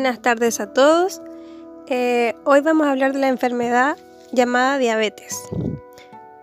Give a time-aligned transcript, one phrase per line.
[0.00, 1.20] buenas tardes a todos.
[1.86, 3.98] Eh, hoy vamos a hablar de la enfermedad
[4.32, 5.38] llamada diabetes.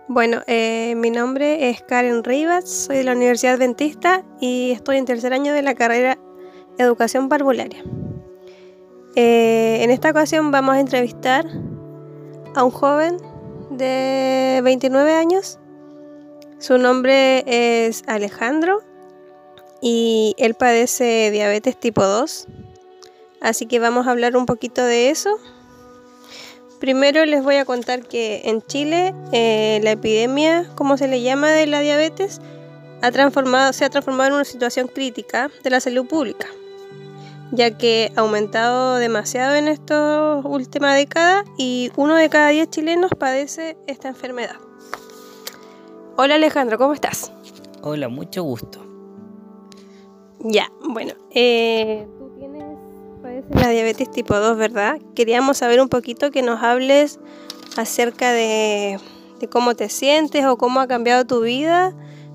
[0.06, 5.06] Bueno, eh, mi nombre es Karen Rivas, soy de la Universidad Adventista y estoy en
[5.06, 6.18] tercer año de la carrera
[6.78, 7.82] Educación Parvularia.
[9.16, 11.44] Eh, en esta ocasión vamos a entrevistar
[12.54, 13.16] a un joven
[13.70, 15.58] de 29 años.
[16.58, 18.82] Su nombre es Alejandro
[19.80, 22.46] y él padece diabetes tipo 2.
[23.40, 25.30] Así que vamos a hablar un poquito de eso.
[26.80, 31.48] Primero les voy a contar que en Chile eh, la epidemia, como se le llama
[31.50, 32.40] de la diabetes,
[33.02, 36.46] ha transformado, se ha transformado en una situación crítica de la salud pública,
[37.52, 43.10] ya que ha aumentado demasiado en esta última década y uno de cada diez chilenos
[43.18, 44.56] padece esta enfermedad.
[46.16, 47.32] Hola Alejandro, ¿cómo estás?
[47.82, 48.84] Hola, mucho gusto.
[50.40, 52.06] Ya, bueno, eh,
[53.50, 54.98] la diabetes tipo 2, ¿verdad?
[55.14, 57.18] Queríamos saber un poquito que nos hables
[57.76, 58.98] acerca de,
[59.50, 61.94] cómo te sientes o cómo ha cambiado tu vida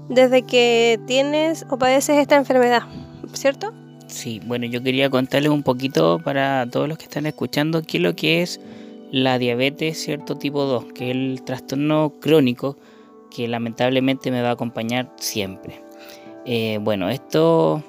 [0.09, 2.83] desde que tienes o padeces esta enfermedad,
[3.33, 3.73] ¿cierto?
[4.07, 8.03] Sí, bueno, yo quería contarles un poquito para todos los que están escuchando qué es
[8.03, 8.59] lo que es
[9.11, 12.77] la diabetes cierto tipo 2, que es el trastorno crónico
[13.33, 15.81] que lamentablemente me va a acompañar siempre.
[16.45, 17.81] Eh, bueno, esto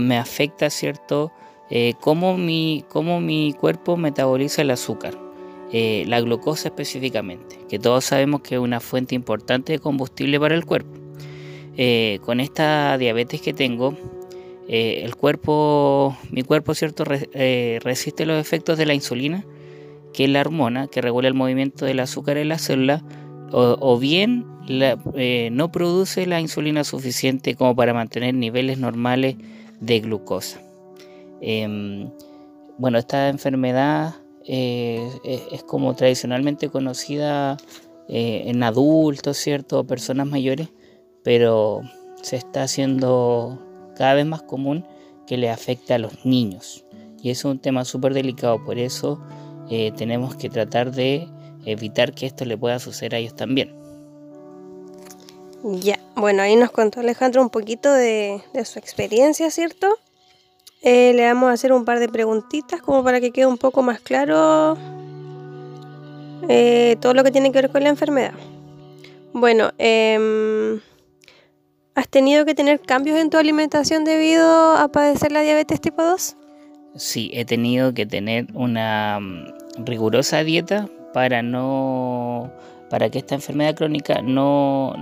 [0.00, 1.32] me afecta, ¿cierto?
[1.74, 5.14] Eh, cómo, mi, cómo mi cuerpo metaboliza el azúcar,
[5.72, 10.54] eh, la glucosa específicamente, que todos sabemos que es una fuente importante de combustible para
[10.54, 11.00] el cuerpo.
[11.78, 13.96] Eh, con esta diabetes que tengo,
[14.68, 17.04] el cuerpo, mi cuerpo, ¿cierto?
[17.04, 19.44] resiste los efectos de la insulina,
[20.12, 23.02] que es la hormona que regula el movimiento del azúcar en la célula,
[23.50, 24.46] o, bien
[25.52, 29.36] no produce la insulina suficiente como para mantener niveles normales
[29.80, 30.60] de glucosa.
[31.42, 32.10] Em,
[32.78, 34.14] bueno, esta enfermedad
[34.46, 37.58] eh, es, como tradicionalmente conocida
[38.08, 39.86] eh, en adultos, ¿cierto?
[39.86, 40.68] Personas mayores,
[41.22, 41.82] pero
[42.22, 43.60] se está haciendo
[43.96, 44.86] cada vez más común
[45.26, 46.84] que le afecte a los niños.
[47.20, 49.20] Y es un tema súper delicado, por eso
[49.70, 51.28] eh, tenemos que tratar de
[51.64, 53.74] evitar que esto le pueda suceder a ellos también.
[55.62, 59.86] Ya, bueno, ahí nos contó Alejandro un poquito de, su experiencia, ¿cierto?
[60.82, 63.82] Eh, le vamos a hacer un par de preguntitas como para que quede un poco
[63.82, 64.76] más claro
[66.48, 68.34] eh, todo lo que tiene que ver con la enfermedad.
[69.32, 70.80] Bueno, em,
[71.94, 76.36] ¿has tenido que tener cambios en tu alimentación debido a padecer la diabetes tipo 2?
[76.96, 82.50] Sí, he tenido que tener una mm, rigurosa dieta para no
[82.90, 84.92] para que esta enfermedad crónica no,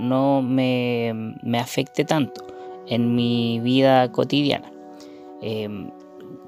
[0.41, 1.13] me,
[1.59, 2.45] afecte tanto
[2.87, 4.71] en mi vida cotidiana.
[5.41, 5.91] Em,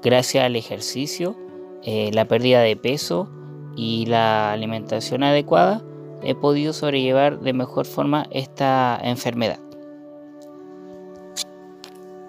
[0.02, 1.36] gracias al ejercicio,
[1.82, 3.28] eh, la pérdida de peso
[3.76, 5.82] y la alimentación adecuada,
[6.22, 9.58] he podido sobrellevar de mejor forma esta enfermedad.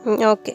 [0.05, 0.49] Ok.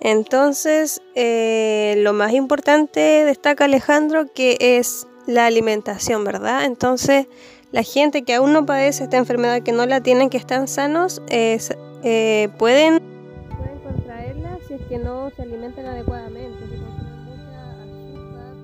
[0.00, 6.64] Entonces, eh, lo más importante destaca Alejandro que es la alimentación, ¿verdad?
[6.64, 7.26] Entonces,
[7.70, 11.22] la gente que aún no padece esta enfermedad, que no la tienen, que están sanos,
[11.28, 13.02] eh, pueden,
[14.90, 18.54] que no se alimentan adecuadamente, si consumen mucha azúcar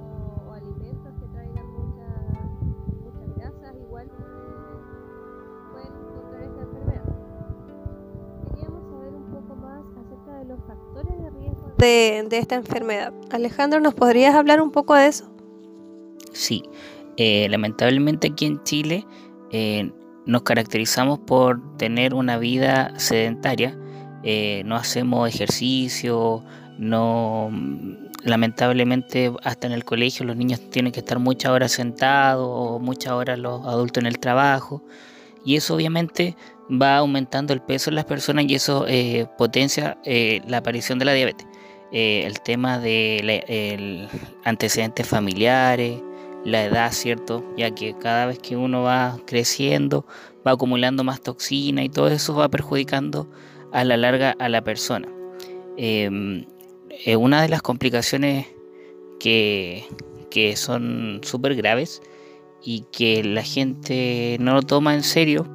[0.00, 4.08] o, alimentos que traigan muchas grasas, igual
[5.70, 7.04] pueden contraer esta enfermedad.
[8.48, 13.12] Queríamos saber un poco más acerca de los factores de riesgo de, de esta enfermedad.
[13.30, 15.30] Alejandro, ¿nos podrías hablar un poco de eso?
[16.32, 16.62] Sí,
[17.18, 19.06] eh, lamentablemente aquí en Chile
[19.50, 19.92] eh,
[20.24, 23.78] nos caracterizamos por tener una vida sedentaria,
[24.22, 26.44] eh, no hacemos ejercicio,
[26.78, 27.50] no
[28.24, 33.12] lamentablemente hasta en el colegio los niños tienen que estar muchas horas sentados o muchas
[33.12, 34.82] horas los adultos en el trabajo
[35.44, 36.36] y eso obviamente
[36.70, 38.86] va aumentando el peso en las personas y eso
[39.38, 41.46] potencia la aparición de la diabetes.
[41.92, 44.08] el tema de
[44.44, 46.00] antecedentes familiares,
[46.44, 47.44] la edad, ¿cierto?
[47.56, 50.06] Ya que cada vez que uno va creciendo,
[50.46, 53.28] va acumulando más toxina y todo eso va perjudicando
[53.72, 55.08] a la larga a la persona.
[55.76, 56.44] Em,
[57.04, 58.46] eh, una de las complicaciones
[59.20, 59.84] que,
[60.54, 62.00] son súper graves
[62.62, 65.48] y que la gente no lo toma en serio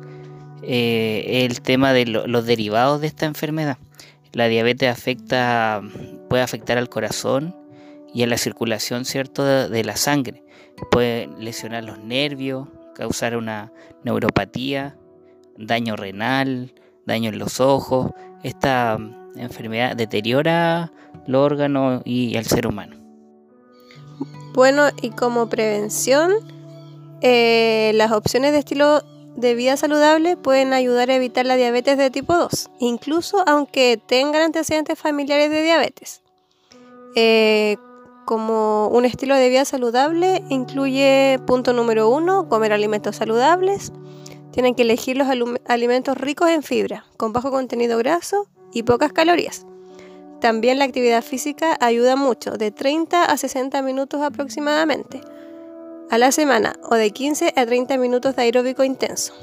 [0.61, 3.77] eh, es el tema de los derivados de esta enfermedad.
[4.33, 5.81] La diabetes afecta,
[6.29, 7.55] puede afectar al corazón
[8.13, 9.69] y a la circulación ¿cierto?
[9.69, 10.43] de la sangre
[10.91, 13.71] puede lesionar los nervios, causar una
[14.03, 14.97] neuropatía,
[15.57, 16.73] daño renal,
[17.05, 18.11] daño en los ojos.
[18.43, 18.97] Esta
[19.35, 20.91] enfermedad deteriora
[21.27, 22.97] los órganos y el ser humano.
[24.53, 26.31] Bueno, y como prevención,
[27.21, 29.01] eh, las opciones de estilo
[29.35, 34.43] de vida saludable pueden ayudar a evitar la diabetes de tipo 2, incluso aunque tengan
[34.43, 36.21] antecedentes familiares de diabetes.
[37.15, 37.77] Eh,
[38.25, 43.91] como un estilo de vida saludable incluye punto número uno, comer alimentos saludables.
[44.53, 45.27] Tienen que elegir los
[45.65, 49.65] alimentos ricos en fibra, con bajo contenido graso y pocas calorías.
[50.39, 55.21] También la actividad física ayuda mucho, de 30 a 60 minutos aproximadamente
[56.11, 59.33] a la semana o de 15 a 30 minutos de aeróbico intenso.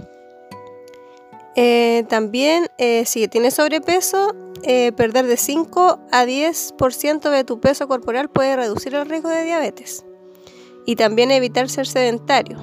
[1.56, 7.88] Eh, también, eh, si tienes sobrepeso, eh, perder de 5 a 10% de tu peso
[7.88, 10.04] corporal puede reducir el riesgo de diabetes.
[10.86, 12.58] Y también evitar ser sedentario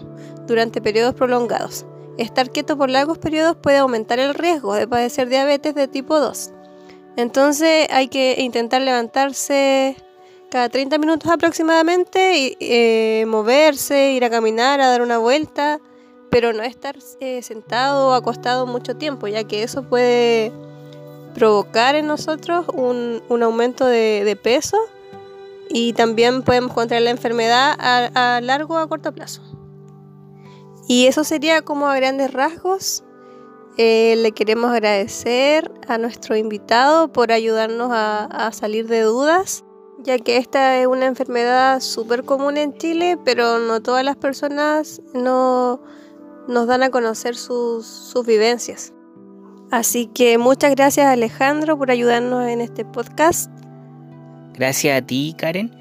[0.48, 1.86] durante periodos prolongados.
[2.18, 6.52] Estar quieto por largos periodos puede aumentar el riesgo de padecer diabetes de tipo 2.
[7.16, 9.96] Entonces hay que intentar levantarse
[10.50, 15.80] cada 30 minutos aproximadamente y eh, moverse, ir a caminar, a dar una vuelta,
[16.30, 20.52] pero no estar eh, sentado o acostado mucho tiempo, ya que eso puede
[21.34, 24.78] provocar en nosotros un, aumento de, peso
[25.70, 29.42] y también podemos contraer la enfermedad a, largo o a corto plazo.
[30.88, 33.04] Y eso sería como a grandes rasgos
[33.80, 39.64] eh, le queremos agradecer a nuestro invitado por ayudarnos a, salir de dudas,
[40.00, 45.00] ya que esta es una enfermedad súper común en Chile, pero no todas las personas
[45.14, 45.80] no,
[46.48, 48.94] nos dan a conocer sus, sus vivencias.
[49.70, 53.52] Así que muchas gracias Alejandro por ayudarnos en este podcast.
[54.56, 55.72] Gracias a ti Karen.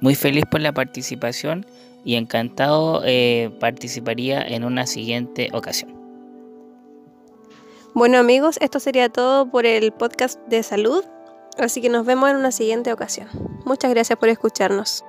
[0.00, 1.66] Muy feliz por la participación
[2.04, 5.94] y encantado eh, participaría en una siguiente ocasión.
[7.94, 11.04] Bueno amigos, esto sería todo por el podcast de salud,
[11.58, 13.28] así que nos vemos en una siguiente ocasión.
[13.64, 15.04] Muchas gracias por escucharnos.